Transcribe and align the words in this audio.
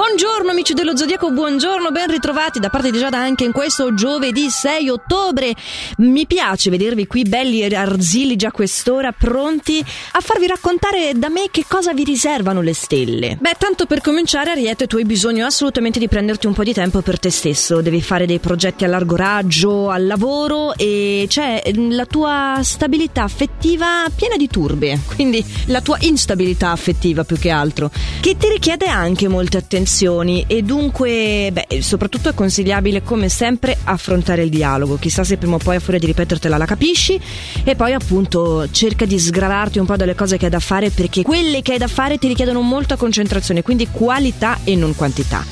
Buongiorno 0.00 0.50
amici 0.50 0.72
dello 0.72 0.96
Zodiaco, 0.96 1.30
buongiorno, 1.30 1.90
ben 1.90 2.10
ritrovati 2.10 2.58
da 2.58 2.70
parte 2.70 2.90
di 2.90 2.98
Giada 2.98 3.18
anche 3.18 3.44
in 3.44 3.52
questo 3.52 3.92
giovedì 3.92 4.48
6 4.48 4.88
ottobre. 4.88 5.54
Mi 5.98 6.26
piace 6.26 6.70
vedervi 6.70 7.06
qui 7.06 7.24
belli 7.24 7.60
e 7.60 7.76
arzili 7.76 8.34
già 8.34 8.50
quest'ora, 8.50 9.12
pronti 9.12 9.84
a 10.12 10.20
farvi 10.20 10.46
raccontare 10.46 11.12
da 11.16 11.28
me 11.28 11.48
che 11.50 11.66
cosa 11.68 11.92
vi 11.92 12.04
riservano 12.04 12.62
le 12.62 12.72
stelle. 12.72 13.36
Beh, 13.38 13.56
tanto 13.58 13.84
per 13.84 14.00
cominciare 14.00 14.52
Ariete 14.52 14.86
tu 14.86 14.96
hai 14.96 15.04
bisogno 15.04 15.44
assolutamente 15.44 15.98
di 15.98 16.08
prenderti 16.08 16.46
un 16.46 16.54
po' 16.54 16.64
di 16.64 16.72
tempo 16.72 17.02
per 17.02 17.18
te 17.18 17.28
stesso, 17.28 17.82
devi 17.82 18.00
fare 18.00 18.24
dei 18.24 18.38
progetti 18.38 18.84
a 18.84 18.88
largo 18.88 19.16
raggio, 19.16 19.90
al 19.90 20.06
lavoro 20.06 20.74
e 20.76 21.26
c'è 21.28 21.62
la 21.74 22.06
tua 22.06 22.60
stabilità 22.62 23.24
affettiva 23.24 24.06
piena 24.16 24.38
di 24.38 24.48
turbe, 24.48 24.98
quindi 25.14 25.44
la 25.66 25.82
tua 25.82 25.98
instabilità 26.00 26.70
affettiva 26.70 27.22
più 27.24 27.36
che 27.36 27.50
altro, 27.50 27.90
che 28.22 28.38
ti 28.38 28.48
richiede 28.48 28.86
anche 28.86 29.28
molte 29.28 29.58
attenzioni 29.58 29.88
tensioni 29.90 30.44
e 30.46 30.62
dunque, 30.62 31.50
beh, 31.52 31.82
soprattutto 31.82 32.28
è 32.28 32.34
consigliabile 32.34 33.02
come 33.02 33.28
sempre 33.28 33.76
affrontare 33.82 34.44
il 34.44 34.48
dialogo. 34.48 34.96
Chissà 34.96 35.24
se 35.24 35.36
prima 35.36 35.56
o 35.56 35.58
poi 35.58 35.76
a 35.76 35.80
furia 35.80 35.98
di 35.98 36.06
ripetertela 36.06 36.56
la 36.56 36.64
capisci 36.64 37.20
e 37.64 37.74
poi 37.74 37.92
appunto 37.92 38.70
cerca 38.70 39.04
di 39.04 39.18
sgravarti 39.18 39.80
un 39.80 39.86
po' 39.86 39.96
dalle 39.96 40.14
cose 40.14 40.36
che 40.36 40.44
hai 40.44 40.50
da 40.50 40.60
fare 40.60 40.90
perché 40.90 41.22
quelle 41.22 41.60
che 41.62 41.72
hai 41.72 41.78
da 41.78 41.88
fare 41.88 42.18
ti 42.18 42.28
richiedono 42.28 42.60
molta 42.60 42.96
concentrazione, 42.96 43.62
quindi 43.62 43.88
qualità 43.90 44.60
e 44.62 44.76
non 44.76 44.94
quantità. 44.94 45.44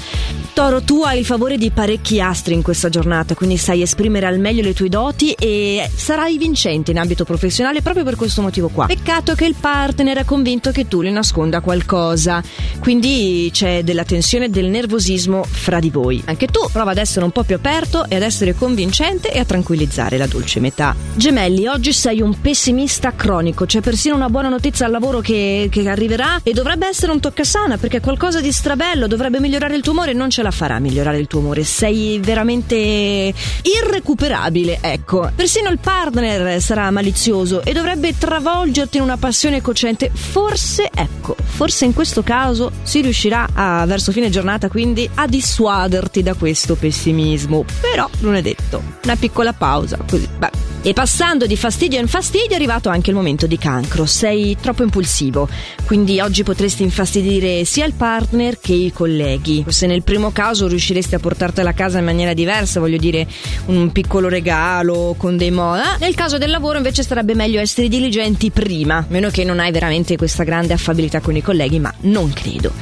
Toro, 0.59 0.83
tu 0.83 1.03
hai 1.03 1.21
il 1.21 1.25
favore 1.25 1.57
di 1.57 1.71
parecchi 1.71 2.21
astri 2.21 2.53
in 2.53 2.63
questa 2.63 2.89
giornata, 2.89 3.37
quindi 3.37 3.57
sai 3.57 3.81
esprimere 3.81 4.27
al 4.27 4.41
meglio 4.41 4.61
le 4.61 4.75
tue 4.75 4.89
doti 4.89 5.31
e 5.39 5.89
sarai 5.95 6.37
vincente 6.37 6.91
in 6.91 6.99
ambito 6.99 7.23
professionale 7.23 7.81
proprio 7.81 8.03
per 8.03 8.17
questo 8.17 8.43
motivo 8.43 8.67
qua. 8.67 8.87
Peccato 8.87 9.37
che 9.37 9.45
il 9.45 9.55
partner 9.55 10.17
è 10.17 10.25
convinto 10.25 10.73
che 10.73 10.89
tu 10.89 11.01
gli 11.01 11.11
nasconda 11.11 11.61
qualcosa, 11.61 12.43
quindi 12.81 13.49
c'è 13.53 13.85
della 13.85 14.03
tensione 14.03 14.47
e 14.47 14.49
del 14.49 14.67
nervosismo 14.67 15.45
fra 15.45 15.79
di 15.79 15.91
voi. 15.91 16.21
Anche 16.25 16.49
tu 16.49 16.67
prova 16.73 16.91
ad 16.91 16.99
essere 16.99 17.25
un 17.25 17.31
po' 17.31 17.45
più 17.45 17.55
aperto 17.55 18.07
e 18.09 18.17
ad 18.17 18.23
essere 18.23 18.57
convincente 18.57 19.31
e 19.31 19.39
a 19.39 19.45
tranquillizzare 19.45 20.19
la 20.19 20.27
dolce 20.27 20.59
metà. 20.59 20.93
Gemelli, 21.15 21.69
oggi 21.69 21.93
sei 21.93 22.21
un 22.21 22.41
pessimista 22.41 23.13
cronico, 23.13 23.65
c'è 23.65 23.81
persino 23.81 24.17
una 24.17 24.29
buona 24.29 24.49
notizia 24.49 24.87
al 24.87 24.91
lavoro 24.91 25.21
che, 25.21 25.69
che 25.71 25.89
arriverà 25.89 26.41
e 26.43 26.53
dovrebbe 26.53 26.89
essere 26.89 27.13
un 27.13 27.21
toccasana 27.21 27.77
perché 27.77 28.01
qualcosa 28.01 28.41
di 28.41 28.51
strabello 28.51 29.07
dovrebbe 29.07 29.39
migliorare 29.39 29.77
il 29.77 29.83
tuo 29.83 29.93
umore 29.93 30.11
e 30.11 30.15
non 30.15 30.31
ce 30.31 30.43
la 30.43 30.47
la 30.49 30.51
farà 30.51 30.79
migliorare 30.79 31.19
il 31.19 31.27
tuo 31.27 31.41
umore. 31.41 31.65
Sei 31.65 32.19
veramente 32.23 32.75
irrecuperabile, 32.75 34.79
ecco. 34.81 35.31
Persino 35.35 35.71
il 35.71 35.79
partner 35.79 36.61
sarà 36.61 36.91
malizioso 36.91 37.63
e 37.63 37.73
dovrebbe 37.73 38.17
travolgerti 38.17 38.97
in 38.97 39.03
una 39.03 39.17
passione 39.17 39.61
cocente. 39.61 40.11
Forse, 40.13 40.91
ecco, 40.93 41.37
forse 41.39 41.85
in 41.85 41.95
questo 41.95 42.23
caso 42.23 42.73
si 42.83 43.01
riuscirà 43.01 43.49
a, 43.53 43.85
verso 43.87 44.13
fine 44.13 44.31
giornata 44.31 44.69
quindi 44.69 45.09
a 45.15 45.27
dissuaderti 45.27 46.23
da 46.23 46.35
questo 46.35 46.75
pessimismo. 46.75 47.65
Però 47.81 48.09
non 48.21 48.35
è 48.35 48.43
detto. 48.43 48.83
Una 49.05 49.17
piccola 49.17 49.53
pausa, 49.53 49.99
così. 50.09 50.29
Beh. 50.39 50.78
E 50.89 50.95
passando 50.95 51.45
di 51.45 51.55
fastidio 51.55 52.01
in 52.01 52.09
fastidio 52.09 52.53
è 52.53 52.55
arrivato 52.55 52.89
anche 52.89 53.11
il 53.11 53.17
momento 53.17 53.47
di 53.47 53.59
cancro. 53.59 54.07
Sei 54.07 54.57
troppo 54.59 54.85
impulsivo, 54.85 55.47
quindi 55.85 56.19
oggi 56.19 56.45
potresti 56.45 56.83
infastidire 56.83 57.67
sia 57.67 57.85
il 57.85 57.93
partner 57.93 58.59
che 58.59 58.73
i 58.73 58.91
colleghi. 58.91 59.67
Se 59.69 59.87
nel 59.87 60.03
primo 60.03 60.31
caso 60.33 60.67
riusciresti 60.67 61.15
a 61.15 61.19
portartela 61.19 61.69
a 61.69 61.75
casa 61.75 61.99
in 61.99 62.07
maniera 62.07 62.33
diversa, 62.33 62.81
voglio 62.81 62.97
dire 62.97 63.27
un 63.67 63.93
piccolo 63.93 64.31
regalo 64.31 65.15
con 65.19 65.37
dei 65.37 65.51
moda, 65.51 65.99
nel 66.01 66.15
caso 66.15 66.39
del 66.39 66.49
lavoro 66.49 66.79
invece 66.79 67.03
sarebbe 67.03 67.35
meglio 67.35 67.61
essere 67.61 67.89
diligenti 67.89 68.51
prima, 68.51 69.05
meno 69.09 69.29
che 69.29 69.45
non 69.45 69.61
hai 69.61 69.71
veramente 69.71 70.17
questa 70.17 70.43
grande 70.43 70.73
affabilità 70.73 71.21
con 71.21 71.37
i 71.37 71.43
colleghi, 71.43 71.79
ma 71.79 71.93
non 72.05 72.33
credo. 72.33 72.73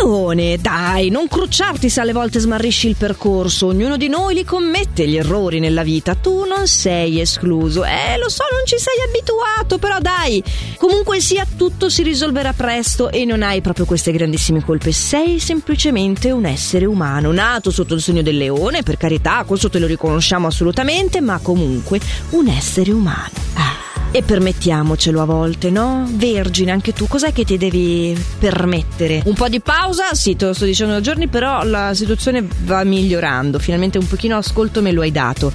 Leone, 0.00 0.56
dai, 0.56 1.10
non 1.10 1.28
crucciarti 1.28 1.90
se 1.90 2.00
alle 2.00 2.14
volte 2.14 2.38
smarrisci 2.38 2.88
il 2.88 2.96
percorso. 2.96 3.66
Ognuno 3.66 3.98
di 3.98 4.08
noi 4.08 4.34
li 4.34 4.44
commette 4.44 5.06
gli 5.06 5.16
errori 5.16 5.60
nella 5.60 5.82
vita. 5.82 6.14
Tu 6.14 6.44
non 6.44 6.66
sei 6.66 7.20
escluso. 7.20 7.84
Eh, 7.84 8.16
lo 8.16 8.30
so, 8.30 8.44
non 8.50 8.64
ci 8.64 8.78
sei 8.78 8.94
abituato, 9.06 9.76
però 9.76 9.98
dai. 9.98 10.42
Comunque 10.78 11.20
sia, 11.20 11.46
tutto 11.54 11.90
si 11.90 12.02
risolverà 12.02 12.54
presto 12.54 13.10
e 13.10 13.26
non 13.26 13.42
hai 13.42 13.60
proprio 13.60 13.84
queste 13.84 14.10
grandissime 14.10 14.64
colpe. 14.64 14.90
Sei 14.90 15.38
semplicemente 15.38 16.30
un 16.30 16.46
essere 16.46 16.86
umano, 16.86 17.30
nato 17.30 17.70
sotto 17.70 17.92
il 17.92 18.00
segno 18.00 18.22
del 18.22 18.38
leone, 18.38 18.82
per 18.82 18.96
carità, 18.96 19.44
questo 19.46 19.68
te 19.68 19.78
lo 19.78 19.86
riconosciamo 19.86 20.46
assolutamente, 20.46 21.20
ma 21.20 21.38
comunque 21.42 22.00
un 22.30 22.48
essere 22.48 22.90
umano. 22.90 23.39
E 24.12 24.24
permettiamocelo 24.24 25.22
a 25.22 25.24
volte, 25.24 25.70
no? 25.70 26.04
Vergine, 26.10 26.72
anche 26.72 26.92
tu, 26.92 27.06
cos'è 27.06 27.32
che 27.32 27.44
ti 27.44 27.56
devi 27.56 28.20
permettere? 28.40 29.22
Un 29.24 29.34
po' 29.34 29.48
di 29.48 29.60
pausa? 29.60 30.14
Sì, 30.14 30.34
te 30.34 30.46
lo 30.46 30.52
sto 30.52 30.64
dicendo 30.64 30.94
da 30.94 31.00
giorni, 31.00 31.28
però 31.28 31.62
la 31.62 31.94
situazione 31.94 32.44
va 32.64 32.82
migliorando. 32.82 33.60
Finalmente 33.60 33.98
un 33.98 34.08
pochino 34.08 34.36
ascolto 34.36 34.82
me 34.82 34.90
lo 34.90 35.02
hai 35.02 35.12
dato. 35.12 35.52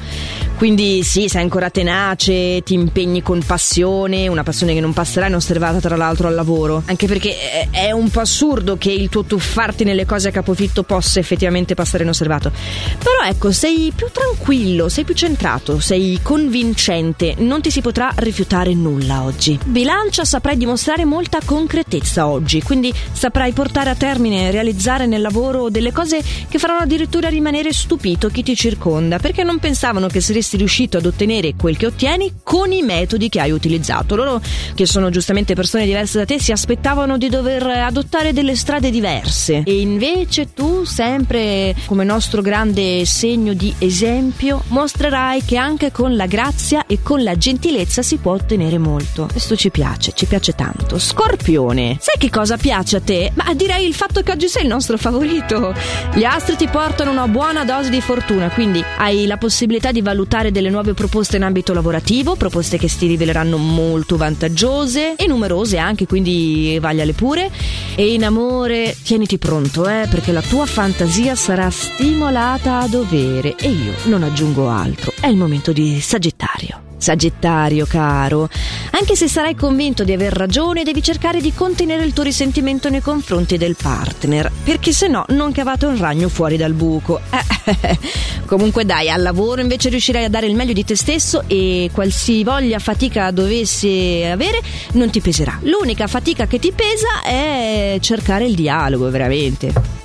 Quindi 0.56 1.04
sì, 1.04 1.28
sei 1.28 1.42
ancora 1.42 1.70
tenace, 1.70 2.62
ti 2.64 2.76
impegni 2.76 3.22
con 3.22 3.44
passione, 3.46 4.30
una 4.30 4.44
passione 4.44 4.74
che 4.74 4.80
non 4.80 4.94
passerà 4.94 5.28
inosservata 5.28 5.82
tra 5.82 5.98
l'altro 5.98 6.30
al 6.30 6.34
lavoro. 6.34 6.82
Anche 6.86 7.08
perché 7.08 7.70
è 7.72 7.92
un 7.92 8.10
po' 8.10 8.22
assurdo 8.22 8.78
che 8.78 8.90
il 8.90 9.10
tuo 9.10 9.26
tuffarti 9.26 9.84
nelle 9.84 10.06
cose 10.06 10.30
a 10.30 10.32
capofitto 10.32 10.84
possa 10.84 11.20
effettivamente 11.20 11.74
passare 11.74 12.04
inosservato. 12.04 12.54
Però 13.00 13.30
ecco, 13.30 13.52
sei 13.52 13.92
più 13.94 14.08
tranquillo, 14.14 14.88
sei 14.88 15.04
più 15.04 15.14
centrato, 15.14 15.82
sei 15.82 16.20
convincente, 16.22 17.36
non 17.40 17.60
ti 17.60 17.70
si 17.70 17.82
potrà 17.82 18.14
rifiutare 18.16 18.44
nulla 18.74 19.24
oggi. 19.24 19.60
Bilancia 19.66 20.24
saprai 20.24 20.58
dimostrare 20.58 21.04
molta 21.06 21.40
concretezza 21.44 22.28
oggi, 22.28 22.62
quindi 22.62 22.94
saprai 23.12 23.52
portare 23.52 23.90
a 23.90 23.96
termine 23.96 24.48
e 24.48 24.52
realizzare 24.52 25.06
nel 25.08 25.22
lavoro 25.22 25.70
delle 25.70 25.92
cose 25.92 26.22
che 26.48 26.60
faranno 26.60 26.82
addirittura 26.82 27.28
rimanere 27.28 27.74
stupito 27.74 28.30
chi 28.30 28.44
ti 28.44 28.56
circonda, 28.56 29.20
perché 29.20 29.44
non 29.44 29.60
pensavano 29.60 30.08
che 30.08 30.22
saresti 30.22 30.58
riuscito 30.58 30.98
ad 30.98 31.06
ottenere 31.06 31.56
quel 31.56 31.78
che 31.78 31.88
ottieni 31.88 32.34
con 32.44 32.72
i 32.72 32.82
metodi 32.82 33.30
che 33.30 33.40
hai 33.40 33.52
utilizzato. 33.52 34.16
Loro, 34.16 34.42
che 34.74 34.86
sono 34.86 35.10
giustamente 35.10 35.56
persone 35.56 35.86
diverse 35.86 36.20
da 36.20 36.26
te, 36.26 36.40
si 36.40 36.52
aspettavano 36.52 37.18
di 37.18 37.30
dover 37.30 37.66
adottare 37.66 38.34
delle 38.34 38.56
strade 38.56 38.90
diverse. 38.90 39.64
E 39.66 39.80
invece 39.80 40.54
tu, 40.54 40.84
sempre 40.86 41.76
come 41.86 42.04
nostro 42.04 42.42
grande 42.42 43.06
segno 43.06 43.54
di 43.54 43.74
esempio, 43.80 44.64
mostrerai 44.68 45.44
che 45.44 45.58
anche 45.58 45.92
con 45.92 46.16
la 46.16 46.28
grazia 46.28 46.86
e 46.86 47.02
con 47.02 47.24
la 47.24 47.36
gentilezza 47.36 48.02
si 48.02 48.18
può 48.18 48.35
ottenere 48.36 48.78
molto. 48.78 49.28
Questo 49.32 49.56
ci 49.56 49.70
piace, 49.70 50.12
ci 50.14 50.26
piace 50.26 50.54
tanto. 50.54 51.00
Scorpione, 51.00 51.98
sai 52.00 52.18
che 52.18 52.30
cosa 52.30 52.58
piace 52.58 52.98
a 52.98 53.02
te? 53.02 53.32
Ma 53.34 53.54
direi 53.54 53.86
il 53.86 53.94
fatto 53.94 54.22
che 54.22 54.32
oggi 54.32 54.48
sei 54.48 54.64
il 54.64 54.70
nostro 54.70 54.98
favorito. 54.98 55.74
Gli 56.14 56.24
astri 56.24 56.56
ti 56.56 56.68
portano 56.68 57.12
una 57.12 57.28
buona 57.28 57.66
dose 57.66 57.90
di 57.90 58.02
fortuna, 58.02 58.50
quindi 58.50 58.84
hai 58.98 59.26
la 59.26 59.38
possibilità 59.38 59.92
di 59.92 60.02
valutare 60.02 60.52
delle 60.52 60.70
nuove 60.70 60.94
proposte 60.94 61.38
in 61.38 61.44
ambito 61.44 61.74
lavorativo, 61.74 62.36
proposte 62.36 62.78
che 62.78 62.88
si 62.88 63.08
riveleranno 63.08 63.58
molto 63.58 64.18
vantaggiose 64.18 65.16
e 65.16 65.28
numerose 65.28 65.78
anche, 65.78 66.06
quindi 66.06 66.78
vagliale 66.80 67.14
pure. 67.14 67.50
E 67.96 68.14
in 68.14 68.24
amore, 68.24 68.96
tieniti 69.04 69.38
pronto, 69.38 69.88
eh, 69.88 70.08
perché 70.10 70.32
la 70.32 70.42
tua 70.42 70.66
fantasia 70.66 71.36
sarà 71.36 71.70
stimolata 71.70 72.80
a 72.80 72.88
dovere 72.88 73.56
e 73.56 73.70
io 73.70 73.94
non 74.06 74.24
aggiungo 74.24 74.70
altro. 74.70 75.14
È 75.20 75.28
il 75.28 75.38
momento 75.38 75.72
di 75.72 76.00
Sagittario. 76.02 76.95
Sagittario 76.98 77.86
caro, 77.86 78.50
anche 78.92 79.16
se 79.16 79.28
sarai 79.28 79.56
convinto 79.56 80.04
di 80.04 80.14
aver 80.14 80.34
ragione, 80.34 80.84
devi 80.84 81.04
cercare 81.04 81.42
di 81.42 81.54
contenere 81.54 82.04
il 82.04 82.14
tuo 82.14 82.24
risentimento 82.24 82.90
nei 82.90 83.02
confronti 83.02 83.58
del 83.58 83.76
partner, 83.76 84.52
perché 84.64 84.92
se 84.92 85.08
no 85.08 85.26
non 85.30 85.52
cavate 85.52 85.86
un 85.86 85.98
ragno 85.98 86.30
fuori 86.30 86.58
dal 86.58 86.74
buco. 86.74 87.20
Comunque 88.46 88.86
dai, 88.86 89.10
al 89.10 89.22
lavoro 89.22 89.62
invece 89.62 89.90
riuscirai 89.90 90.24
a 90.24 90.30
dare 90.30 90.48
il 90.48 90.56
meglio 90.56 90.74
di 90.74 90.86
te 90.86 90.96
stesso 90.96 91.44
e 91.48 91.90
qualsivoglia 91.92 92.80
fatica 92.80 93.32
dovessi 93.32 94.24
avere 94.30 94.62
non 94.94 95.10
ti 95.10 95.20
peserà. 95.20 95.60
L'unica 95.64 96.08
fatica 96.08 96.48
che 96.48 96.60
ti 96.60 96.72
pesa 96.72 97.24
è 97.24 97.98
cercare 98.00 98.46
il 98.46 98.56
dialogo, 98.56 99.10
veramente. 99.10 100.05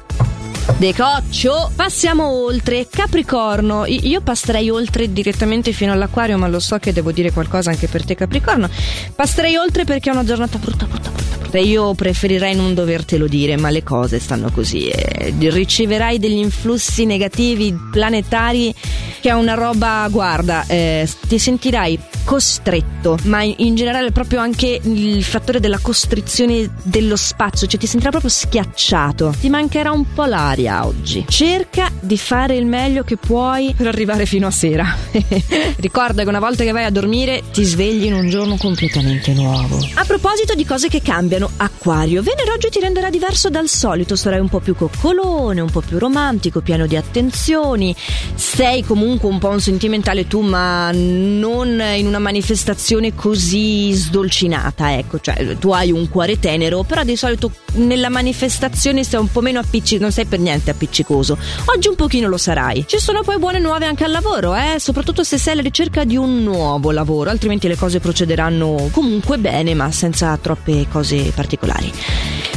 Decoccio. 0.80 1.70
Passiamo 1.76 2.26
oltre. 2.26 2.86
Capricorno. 2.88 3.84
Io 3.84 4.22
passerei 4.22 4.70
oltre 4.70 5.12
direttamente 5.12 5.72
fino 5.72 5.92
all'acquario, 5.92 6.38
ma 6.38 6.48
lo 6.48 6.58
so 6.58 6.78
che 6.78 6.94
devo 6.94 7.12
dire 7.12 7.32
qualcosa 7.32 7.68
anche 7.68 7.86
per 7.86 8.02
te, 8.02 8.14
Capricorno. 8.14 8.66
Passerei 9.14 9.56
oltre 9.56 9.84
perché 9.84 10.08
è 10.08 10.14
una 10.14 10.24
giornata 10.24 10.56
brutta, 10.56 10.86
brutta, 10.86 11.10
brutta. 11.10 11.36
brutta. 11.36 11.58
Io 11.58 11.92
preferirei 11.92 12.56
non 12.56 12.72
dovertelo 12.72 13.26
dire, 13.26 13.58
ma 13.58 13.68
le 13.68 13.82
cose 13.82 14.18
stanno 14.18 14.50
così. 14.50 14.88
Eh, 14.88 15.34
riceverai 15.38 16.18
degli 16.18 16.38
influssi 16.38 17.04
negativi 17.04 17.76
planetari 17.92 18.74
che 19.20 19.28
è 19.28 19.32
una 19.32 19.54
roba, 19.54 20.06
guarda, 20.10 20.64
eh, 20.66 21.08
ti 21.28 21.38
sentirai 21.38 21.98
costretto, 22.24 23.18
ma 23.24 23.42
in 23.42 23.74
generale 23.74 24.12
proprio 24.12 24.40
anche 24.40 24.80
il 24.82 25.22
fattore 25.22 25.60
della 25.60 25.78
costrizione 25.78 26.70
dello 26.82 27.16
spazio, 27.16 27.66
cioè 27.66 27.78
ti 27.78 27.86
sentirai 27.86 28.10
proprio 28.10 28.30
schiacciato. 28.30 29.34
Ti 29.38 29.48
mancherà 29.48 29.90
un 29.90 30.12
po' 30.12 30.24
l'aria 30.24 30.86
oggi. 30.86 31.24
Cerca 31.28 31.90
di 32.00 32.16
fare 32.16 32.56
il 32.56 32.66
meglio 32.66 33.02
che 33.04 33.16
puoi 33.16 33.74
per 33.76 33.86
arrivare 33.86 34.26
fino 34.26 34.46
a 34.46 34.50
sera. 34.50 34.96
Ricorda 35.76 36.22
che 36.22 36.28
una 36.28 36.38
volta 36.38 36.64
che 36.64 36.72
vai 36.72 36.84
a 36.84 36.90
dormire 36.90 37.42
ti 37.52 37.64
svegli 37.64 38.06
in 38.06 38.14
un 38.14 38.28
giorno 38.28 38.56
completamente 38.56 39.32
nuovo. 39.32 39.78
A 39.94 40.04
proposito 40.04 40.54
di 40.54 40.64
cose 40.64 40.88
che 40.88 41.02
cambiano, 41.02 41.50
Acquario, 41.56 42.22
Venere 42.22 42.52
oggi 42.52 42.68
ti 42.68 42.80
renderà 42.80 43.10
diverso 43.10 43.50
dal 43.50 43.68
solito, 43.68 44.16
sarai 44.16 44.40
un 44.40 44.48
po' 44.48 44.60
più 44.60 44.74
coccolone, 44.74 45.60
un 45.60 45.70
po' 45.70 45.80
più 45.80 45.98
romantico, 45.98 46.60
pieno 46.60 46.86
di 46.86 46.96
attenzioni. 46.96 47.94
Sei 48.34 48.84
comunque 48.84 49.09
un 49.28 49.38
po' 49.38 49.48
un 49.48 49.60
sentimentale 49.60 50.26
tu, 50.26 50.40
ma 50.40 50.90
non 50.92 51.82
in 51.96 52.06
una 52.06 52.18
manifestazione 52.18 53.14
così 53.14 53.92
sdolcinata, 53.92 54.96
ecco, 54.96 55.20
cioè 55.20 55.56
tu 55.58 55.70
hai 55.70 55.90
un 55.90 56.08
cuore 56.08 56.38
tenero, 56.38 56.82
però 56.82 57.02
di 57.02 57.16
solito 57.16 57.50
nella 57.74 58.08
manifestazione 58.08 59.04
sei 59.04 59.20
un 59.20 59.30
po' 59.30 59.40
meno 59.40 59.58
appiccicoso, 59.58 60.02
non 60.02 60.12
sei 60.12 60.24
per 60.26 60.38
niente 60.38 60.70
appiccicoso. 60.70 61.38
Oggi 61.66 61.88
un 61.88 61.94
pochino 61.94 62.28
lo 62.28 62.38
sarai. 62.38 62.84
Ci 62.86 62.98
sono 62.98 63.22
poi 63.22 63.38
buone 63.38 63.58
nuove 63.58 63.86
anche 63.86 64.04
al 64.04 64.10
lavoro, 64.10 64.54
eh? 64.54 64.76
soprattutto 64.78 65.24
se 65.24 65.38
sei 65.38 65.54
alla 65.54 65.62
ricerca 65.62 66.04
di 66.04 66.16
un 66.16 66.42
nuovo 66.42 66.90
lavoro, 66.90 67.30
altrimenti 67.30 67.68
le 67.68 67.76
cose 67.76 68.00
procederanno 68.00 68.88
comunque 68.90 69.38
bene, 69.38 69.74
ma 69.74 69.90
senza 69.90 70.36
troppe 70.36 70.86
cose 70.90 71.32
particolari. 71.34 71.92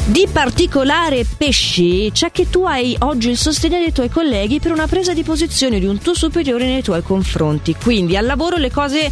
Di 0.05 0.27
particolare 0.29 1.25
pesci 1.25 2.11
c'è 2.11 2.29
che 2.29 2.50
tu 2.50 2.65
hai 2.65 2.94
oggi 3.00 3.29
il 3.29 3.38
sostegno 3.38 3.77
dei 3.77 3.94
tuoi 3.94 4.09
colleghi 4.09 4.59
per 4.59 4.73
una 4.73 4.85
presa 4.85 5.13
di 5.13 5.23
posizione 5.23 5.79
di 5.79 5.85
un 5.85 5.97
tuo 5.97 6.13
superiore 6.13 6.65
nei 6.65 6.83
tuoi 6.83 7.01
confronti. 7.01 7.73
Quindi 7.81 8.17
al 8.17 8.25
lavoro 8.25 8.57
le 8.57 8.69
cose 8.69 9.09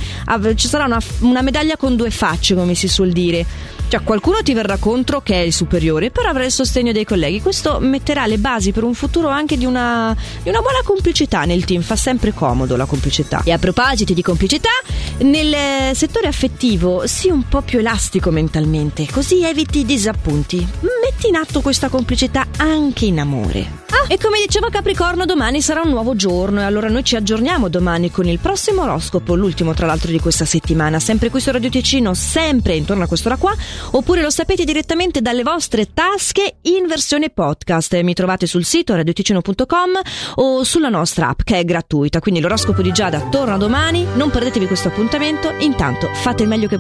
ci 0.55 0.67
sarà 0.67 0.83
una, 0.83 0.99
una 1.19 1.41
medaglia 1.41 1.77
con 1.77 1.95
due 1.95 2.11
facce, 2.11 2.55
come 2.55 2.75
si 2.75 2.89
suol 2.89 3.11
dire. 3.11 3.45
Cioè 3.91 4.03
qualcuno 4.03 4.41
ti 4.41 4.53
verrà 4.53 4.77
contro 4.77 5.19
che 5.19 5.33
è 5.33 5.39
il 5.43 5.51
superiore, 5.51 6.11
però 6.11 6.29
avrai 6.29 6.45
il 6.45 6.51
sostegno 6.53 6.93
dei 6.93 7.03
colleghi. 7.03 7.41
Questo 7.41 7.79
metterà 7.81 8.25
le 8.25 8.37
basi 8.37 8.71
per 8.71 8.85
un 8.85 8.93
futuro 8.93 9.27
anche 9.27 9.57
di 9.57 9.65
una, 9.65 10.15
di 10.41 10.47
una 10.47 10.61
buona 10.61 10.79
complicità 10.81 11.43
nel 11.43 11.65
team, 11.65 11.81
fa 11.81 11.97
sempre 11.97 12.33
comodo 12.33 12.77
la 12.77 12.85
complicità. 12.85 13.41
E 13.43 13.51
a 13.51 13.57
proposito 13.57 14.13
di 14.13 14.21
complicità, 14.21 14.69
nel 15.17 15.93
settore 15.93 16.27
affettivo 16.27 17.05
sii 17.05 17.31
un 17.31 17.45
po' 17.49 17.63
più 17.63 17.79
elastico 17.79 18.31
mentalmente, 18.31 19.07
così 19.11 19.43
eviti 19.43 19.79
i 19.79 19.85
disappunti. 19.85 20.65
Metti 20.79 21.27
in 21.27 21.35
atto 21.35 21.59
questa 21.59 21.89
complicità 21.89 22.45
anche 22.59 23.03
in 23.03 23.19
amore. 23.19 23.80
E 24.07 24.17
come 24.17 24.39
diceva 24.45 24.69
Capricorno, 24.69 25.25
domani 25.25 25.61
sarà 25.61 25.81
un 25.81 25.89
nuovo 25.89 26.15
giorno 26.15 26.59
e 26.59 26.63
allora 26.63 26.89
noi 26.89 27.03
ci 27.03 27.15
aggiorniamo 27.15 27.69
domani 27.69 28.11
con 28.11 28.27
il 28.27 28.39
prossimo 28.39 28.81
oroscopo, 28.81 29.35
l'ultimo 29.35 29.73
tra 29.73 29.85
l'altro 29.85 30.11
di 30.11 30.19
questa 30.19 30.43
settimana, 30.43 30.99
sempre 30.99 31.29
qui 31.29 31.39
su 31.39 31.49
Radio 31.49 31.69
Ticino, 31.69 32.13
sempre 32.13 32.75
intorno 32.75 33.03
a 33.03 33.07
quest'ora 33.07 33.37
qua, 33.37 33.55
oppure 33.91 34.21
lo 34.21 34.29
sapete 34.29 34.65
direttamente 34.65 35.21
dalle 35.21 35.43
vostre 35.43 35.93
tasche 35.93 36.55
in 36.63 36.87
versione 36.87 37.29
podcast. 37.29 37.97
Mi 38.01 38.13
trovate 38.13 38.47
sul 38.47 38.65
sito 38.65 38.95
radioticino.com 38.95 39.89
o 40.35 40.63
sulla 40.63 40.89
nostra 40.89 41.29
app 41.29 41.41
che 41.43 41.59
è 41.59 41.63
gratuita, 41.63 42.19
quindi 42.19 42.41
l'oroscopo 42.41 42.81
di 42.81 42.91
Giada 42.91 43.29
torna 43.29 43.55
domani, 43.55 44.05
non 44.15 44.29
perdetevi 44.29 44.67
questo 44.67 44.89
appuntamento, 44.89 45.53
intanto 45.59 46.09
fate 46.13 46.43
il 46.43 46.49
meglio 46.49 46.67
che 46.67 46.75
potete 46.75 46.79